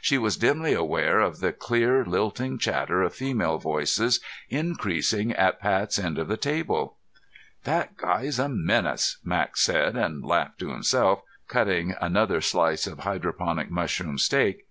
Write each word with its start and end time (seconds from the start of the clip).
She 0.00 0.18
was 0.18 0.36
dimly 0.36 0.72
aware 0.74 1.20
of 1.20 1.38
the 1.38 1.52
clear 1.52 2.04
lilting 2.04 2.58
chatter 2.58 3.00
of 3.02 3.14
female 3.14 3.58
voices 3.58 4.18
increasing 4.50 5.30
at 5.32 5.60
Pat's 5.60 6.00
end 6.00 6.18
of 6.18 6.26
the 6.26 6.36
table. 6.36 6.96
"That 7.62 7.96
guy's 7.96 8.40
a 8.40 8.48
menace," 8.48 9.18
Max 9.22 9.60
said, 9.60 9.94
and 9.96 10.24
laughed 10.24 10.58
to 10.58 10.70
himself, 10.70 11.22
cutting 11.46 11.94
another 12.00 12.40
slice 12.40 12.88
of 12.88 12.98
hydroponic 12.98 13.70
mushroom 13.70 14.18
steak. 14.18 14.66